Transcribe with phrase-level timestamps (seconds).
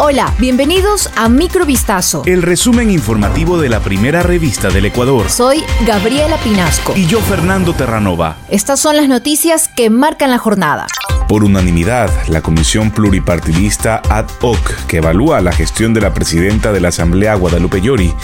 [0.00, 2.22] Hola, bienvenidos a Microvistazo.
[2.24, 5.28] El resumen informativo de la primera revista del Ecuador.
[5.28, 6.92] Soy Gabriela Pinasco.
[6.94, 8.36] Y yo, Fernando Terranova.
[8.48, 10.86] Estas son las noticias que marcan la jornada.
[11.26, 16.78] Por unanimidad, la Comisión Pluripartidista Ad hoc, que evalúa la gestión de la presidenta de
[16.78, 18.14] la Asamblea Guadalupe Llori,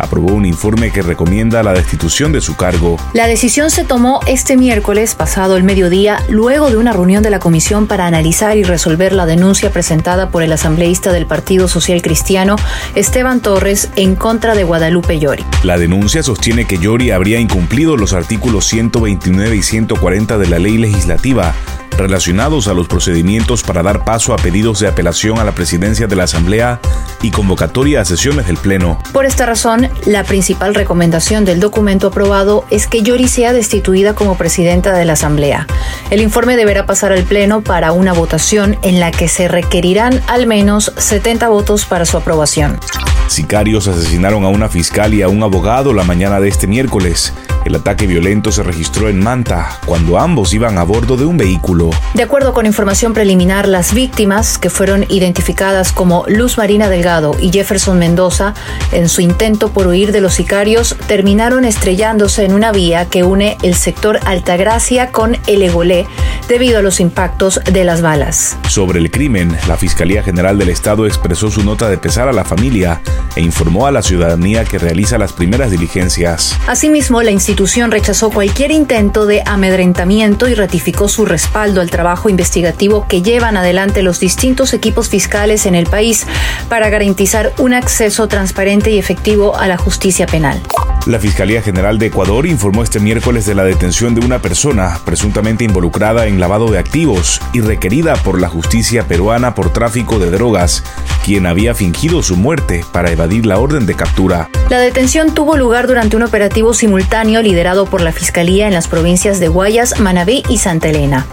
[0.00, 2.96] aprobó un informe que recomienda la destitución de su cargo.
[3.12, 7.38] La decisión se tomó este miércoles pasado el mediodía, luego de una reunión de la
[7.38, 12.56] comisión para analizar y resolver la denuncia presentada por el asambleísta del Partido Social Cristiano,
[12.94, 15.44] Esteban Torres, en contra de Guadalupe Llori.
[15.62, 20.78] La denuncia sostiene que Llori habría incumplido los artículos 129 y 140 de la ley
[20.78, 21.54] legislativa
[22.00, 26.16] relacionados a los procedimientos para dar paso a pedidos de apelación a la presidencia de
[26.16, 26.80] la Asamblea
[27.22, 28.98] y convocatoria a sesiones del Pleno.
[29.12, 34.36] Por esta razón, la principal recomendación del documento aprobado es que Yori sea destituida como
[34.36, 35.66] presidenta de la Asamblea.
[36.10, 40.46] El informe deberá pasar al Pleno para una votación en la que se requerirán al
[40.46, 42.80] menos 70 votos para su aprobación.
[43.28, 47.32] Sicarios asesinaron a una fiscal y a un abogado la mañana de este miércoles.
[47.64, 51.90] El ataque violento se registró en Manta cuando ambos iban a bordo de un vehículo.
[52.14, 57.50] De acuerdo con información preliminar, las víctimas, que fueron identificadas como Luz Marina Delgado y
[57.50, 58.54] Jefferson Mendoza,
[58.92, 63.58] en su intento por huir de los sicarios, terminaron estrellándose en una vía que une
[63.62, 66.06] el sector Altagracia con El Egolé
[66.48, 68.56] debido a los impactos de las balas.
[68.68, 72.44] Sobre el crimen, la Fiscalía General del Estado expresó su nota de pesar a la
[72.44, 73.00] familia
[73.36, 76.56] e informó a la ciudadanía que realiza las primeras diligencias.
[76.66, 83.08] Asimismo, la institución rechazó cualquier intento de amedrentamiento y ratificó su respaldo al trabajo investigativo
[83.08, 86.28] que llevan adelante los distintos equipos fiscales en el país
[86.68, 90.62] para garantizar un acceso transparente y efectivo a la justicia penal.
[91.06, 95.64] La Fiscalía General de Ecuador informó este miércoles de la detención de una persona presuntamente
[95.64, 100.84] involucrada en lavado de activos y requerida por la justicia peruana por tráfico de drogas,
[101.24, 104.50] quien había fingido su muerte para evadir la orden de captura.
[104.68, 109.40] La detención tuvo lugar durante un operativo simultáneo liderado por la Fiscalía en las provincias
[109.40, 111.26] de Guayas, Manabí y Santa Elena.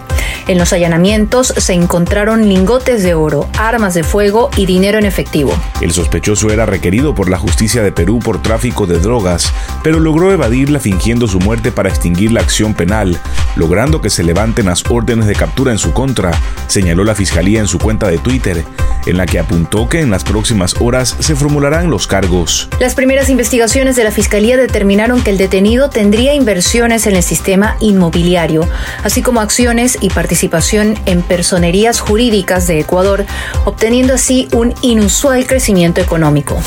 [0.47, 5.53] En los allanamientos se encontraron lingotes de oro, armas de fuego y dinero en efectivo.
[5.81, 9.51] El sospechoso era requerido por la justicia de Perú por tráfico de drogas,
[9.83, 13.19] pero logró evadirla fingiendo su muerte para extinguir la acción penal,
[13.57, 16.31] logrando que se levanten las órdenes de captura en su contra,
[16.67, 18.63] señaló la fiscalía en su cuenta de Twitter
[19.07, 22.69] en la que apuntó que en las próximas horas se formularán los cargos.
[22.79, 27.77] Las primeras investigaciones de la Fiscalía determinaron que el detenido tendría inversiones en el sistema
[27.79, 28.67] inmobiliario,
[29.03, 33.25] así como acciones y participación en personerías jurídicas de Ecuador,
[33.65, 36.59] obteniendo así un inusual crecimiento económico.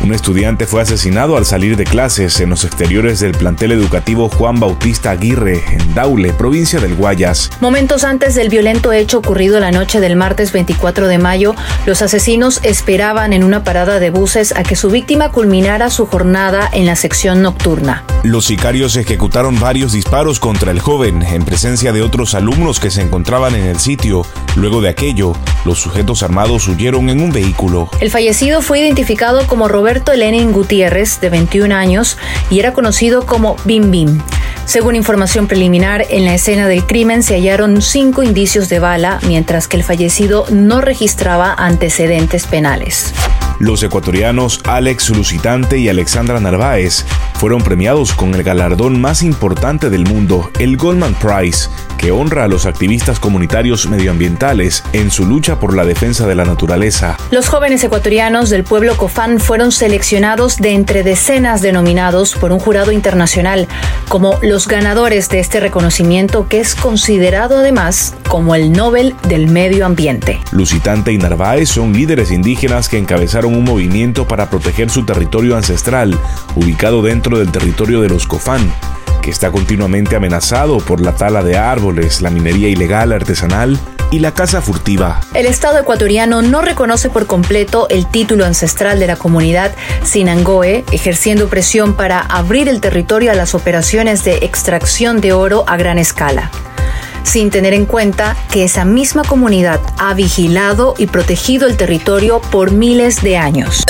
[0.00, 4.60] Un estudiante fue asesinado al salir de clases en los exteriores del plantel educativo Juan
[4.60, 7.50] Bautista Aguirre, en Daule, provincia del Guayas.
[7.60, 11.54] Momentos antes del violento hecho ocurrido la noche del martes 24 de mayo,
[11.84, 16.68] los asesinos esperaban en una parada de buses a que su víctima culminara su jornada
[16.72, 18.04] en la sección nocturna.
[18.22, 23.02] Los sicarios ejecutaron varios disparos contra el joven en presencia de otros alumnos que se
[23.02, 24.24] encontraban en el sitio.
[24.58, 27.88] Luego de aquello, los sujetos armados huyeron en un vehículo.
[28.00, 32.18] El fallecido fue identificado como Roberto Elenin Gutiérrez, de 21 años,
[32.50, 34.18] y era conocido como Bim Bim.
[34.64, 39.68] Según información preliminar, en la escena del crimen se hallaron cinco indicios de bala, mientras
[39.68, 43.14] que el fallecido no registraba antecedentes penales.
[43.58, 47.04] Los ecuatorianos Alex Lucitante y Alexandra Narváez
[47.34, 52.48] fueron premiados con el galardón más importante del mundo, el Goldman Prize, que honra a
[52.48, 57.16] los activistas comunitarios medioambientales en su lucha por la defensa de la naturaleza.
[57.32, 62.60] Los jóvenes ecuatorianos del pueblo Cofán fueron seleccionados de entre decenas de nominados por un
[62.60, 63.66] jurado internacional
[64.08, 69.84] como los ganadores de este reconocimiento que es considerado además como el Nobel del Medio
[69.84, 70.40] Ambiente.
[70.52, 76.18] Lucitante y Narváez son líderes indígenas que encabezaron un movimiento para proteger su territorio ancestral,
[76.56, 78.72] ubicado dentro del territorio de los Cofán,
[79.22, 83.78] que está continuamente amenazado por la tala de árboles, la minería ilegal artesanal
[84.10, 85.20] y la caza furtiva.
[85.34, 89.72] El Estado ecuatoriano no reconoce por completo el título ancestral de la comunidad
[90.02, 95.76] Sinangoe, ejerciendo presión para abrir el territorio a las operaciones de extracción de oro a
[95.76, 96.50] gran escala
[97.28, 102.70] sin tener en cuenta que esa misma comunidad ha vigilado y protegido el territorio por
[102.70, 103.84] miles de años.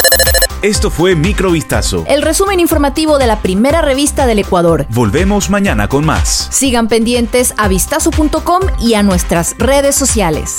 [0.60, 2.04] Esto fue Microvistazo.
[2.08, 4.86] El resumen informativo de la primera revista del Ecuador.
[4.90, 6.48] Volvemos mañana con más.
[6.50, 10.56] Sigan pendientes a vistazo.com y a nuestras redes sociales.